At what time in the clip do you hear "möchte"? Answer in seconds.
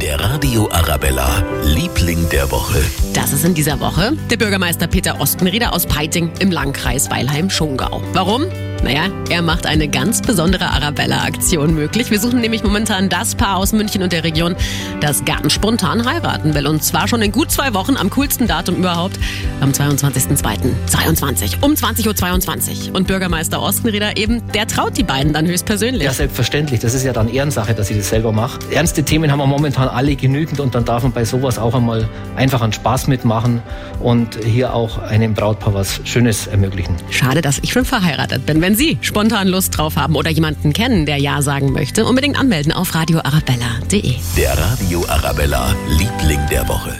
41.72-42.06